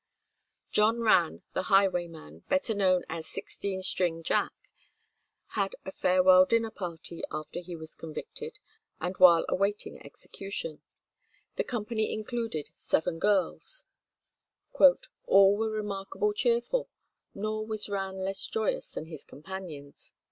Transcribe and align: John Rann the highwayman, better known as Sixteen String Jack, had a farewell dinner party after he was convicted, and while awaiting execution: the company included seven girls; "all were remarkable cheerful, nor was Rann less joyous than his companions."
John 0.71 1.01
Rann 1.01 1.43
the 1.53 1.61
highwayman, 1.69 2.39
better 2.49 2.73
known 2.73 3.03
as 3.07 3.27
Sixteen 3.27 3.83
String 3.83 4.23
Jack, 4.23 4.51
had 5.49 5.75
a 5.85 5.91
farewell 5.91 6.43
dinner 6.45 6.71
party 6.71 7.21
after 7.31 7.59
he 7.59 7.75
was 7.75 7.93
convicted, 7.93 8.57
and 8.99 9.15
while 9.17 9.45
awaiting 9.47 10.03
execution: 10.03 10.81
the 11.55 11.63
company 11.63 12.11
included 12.11 12.71
seven 12.75 13.19
girls; 13.19 13.83
"all 15.27 15.55
were 15.55 15.69
remarkable 15.69 16.33
cheerful, 16.33 16.89
nor 17.35 17.63
was 17.63 17.87
Rann 17.87 18.17
less 18.17 18.43
joyous 18.47 18.89
than 18.89 19.05
his 19.05 19.23
companions." 19.23 20.13